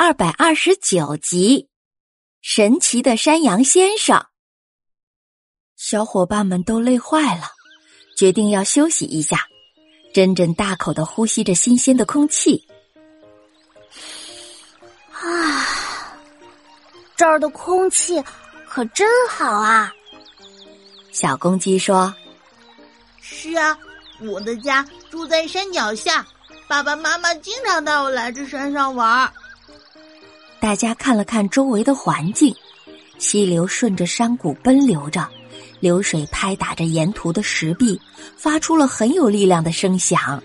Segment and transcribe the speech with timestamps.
[0.00, 1.62] 二百二十九集
[2.40, 4.16] 《神奇的山羊先生》。
[5.74, 7.50] 小伙伴们都累坏了，
[8.16, 9.48] 决定要休息一下。
[10.14, 12.64] 珍珍大口的呼吸着新鲜的空气。
[15.10, 15.66] 啊，
[17.16, 18.22] 这儿的空气
[18.68, 19.92] 可真好啊！
[21.10, 22.14] 小公鸡说
[23.20, 23.76] ：“是啊，
[24.20, 26.24] 我的家住在山脚下，
[26.68, 29.32] 爸爸妈妈经常带我来这山上玩儿。”
[30.60, 32.54] 大家看了看周围的环境，
[33.18, 35.26] 溪流顺着山谷奔流着，
[35.80, 38.00] 流水拍打着沿途的石壁，
[38.36, 40.42] 发出了很有力量的声响，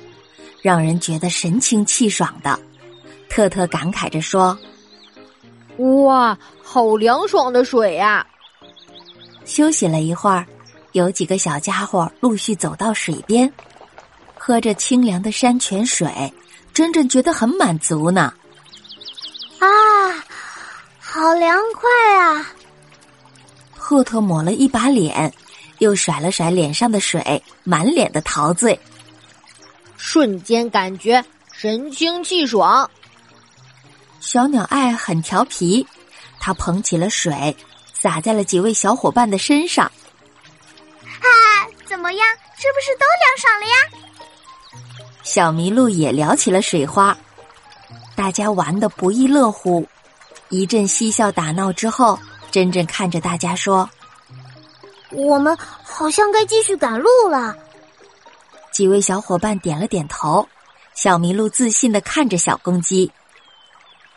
[0.62, 2.60] 让人觉得神清气爽的。
[3.28, 4.58] 特特感慨着说
[6.06, 8.26] ：“哇，好凉爽的水呀！”
[9.46, 10.46] 休息了一会儿，
[10.92, 13.52] 有几个小家伙陆续走到水边，
[14.38, 16.32] 喝着清凉的山泉水，
[16.72, 18.32] 真真觉得很满足呢。
[21.24, 22.54] 啊，好凉快啊！
[23.78, 25.34] 赫特抹了一把脸，
[25.78, 28.78] 又甩了甩脸上的水，满脸的陶醉，
[29.96, 32.90] 瞬间感觉神清气爽。
[34.20, 35.88] 小鸟爱很调皮，
[36.42, 37.56] 它捧起了水，
[37.94, 39.86] 洒在了几位小伙伴的身上。
[39.86, 41.26] 啊，
[41.86, 42.28] 怎么样？
[42.58, 43.76] 是不是都凉爽了呀？
[45.24, 47.18] 小麋鹿也撩起了水花。
[48.14, 49.88] 大家玩的不亦乐乎，
[50.54, 52.20] 一阵嬉笑打闹之后，
[52.52, 53.90] 珍珍看着大家说
[55.10, 57.58] ：“我们好像该继续赶路了。”
[58.72, 60.48] 几位小伙伴点了点头。
[60.94, 63.12] 小麋鹿自信的看着小公鸡：“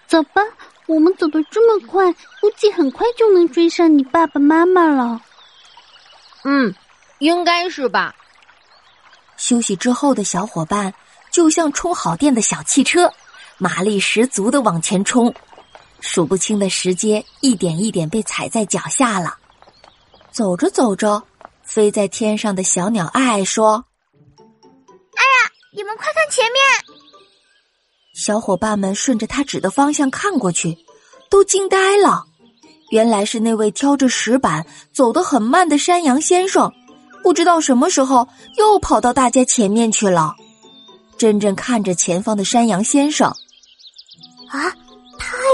[0.07, 0.43] 走吧，
[0.85, 5.19] 我们走的这么快，估计很快就能追上你爸爸妈妈了。
[6.45, 6.75] ”“嗯，
[7.19, 8.15] 应该是吧。”
[9.39, 10.93] 休息之后的小伙伴
[11.31, 13.11] 就像充好电的小汽车。
[13.57, 15.35] 马力十足的往前冲，
[16.01, 19.37] 数不清的石阶一点一点被踩在脚下了。
[20.31, 21.23] 走着走着，
[21.63, 23.85] 飞在天上的小鸟爱爱说
[25.17, 26.97] ：“哎呀，你们快看前面！”
[28.15, 30.79] 小伙伴们顺着他指的方向看过去，
[31.31, 32.25] 都惊呆了。
[32.91, 36.73] 原来是那位挑着石板走得很慢的山羊先生，
[37.23, 40.35] 不知道什么时候又跑到大家前面去了。
[41.19, 43.29] 珍珍看着前方的山羊先生。
[44.51, 44.86] 啊，太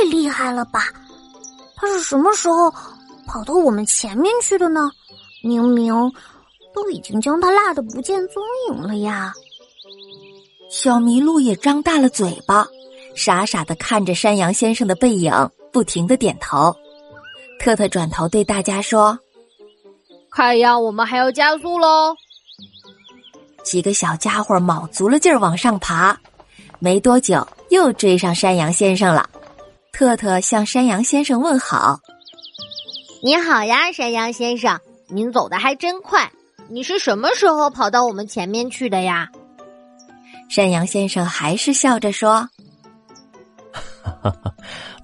[0.04, 0.92] 厉害了吧！
[1.76, 2.70] 他是什么时候
[3.26, 4.90] 跑到我们前面去的呢？
[5.42, 5.92] 明明
[6.74, 9.32] 都已经将他落得不见踪影了呀！
[10.70, 12.66] 小麋鹿也张大了嘴巴，
[13.14, 15.32] 傻傻的看着山羊先生的背影，
[15.72, 16.74] 不停的点头。
[17.58, 19.18] 特特转头对大家说
[20.30, 22.14] ：“看样我们还要加速喽！”
[23.64, 26.18] 几个小家伙卯足了劲儿往上爬，
[26.78, 27.46] 没多久。
[27.70, 29.30] 又追上山羊先生了，
[30.02, 32.00] 特特向山羊先生问好
[33.22, 36.28] ：“你好呀，山羊先生，您走的还真快。
[36.68, 39.28] 你是什么时候跑到我们前面去的呀？”
[40.50, 42.48] 山羊先生还是笑着说
[44.02, 44.52] ：“哈哈哈，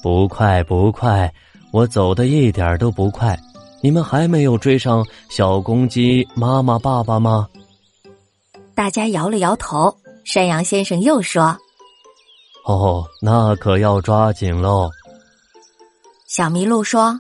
[0.03, 1.33] 不快不快，
[1.73, 3.39] 我走的一点都不快。
[3.81, 7.47] 你们还没有追上小公鸡妈妈爸爸吗？”
[8.75, 9.97] 大家摇了摇头。
[10.25, 11.57] 山羊先生又说。
[12.69, 14.91] 哦，那可要抓紧喽！
[16.27, 17.19] 小麋鹿说：“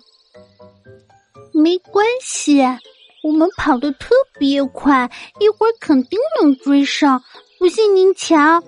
[1.54, 2.60] 没关系，
[3.22, 5.10] 我们跑得特别快，
[5.41, 7.25] 一会儿肯定能追上。
[7.59, 8.62] 不信您瞧。”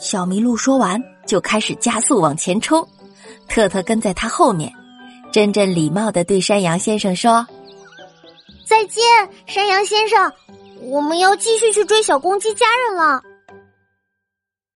[0.00, 2.84] 小麋鹿说完，就开始加速往前冲。
[3.48, 4.70] 特特跟在他后面。
[5.30, 7.46] 珍珍礼貌的对山羊先生说
[8.66, 9.02] ：“再见，
[9.46, 10.30] 山羊先生，
[10.80, 13.22] 我们要继续去追小公鸡家人了。”